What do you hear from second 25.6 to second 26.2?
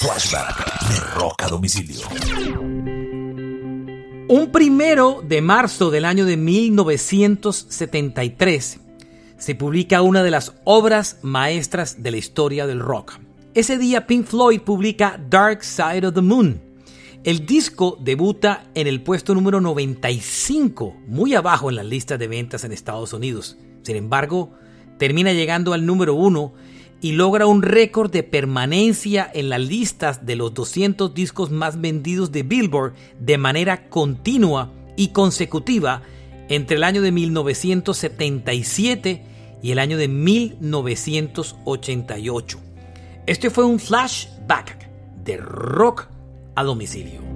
al número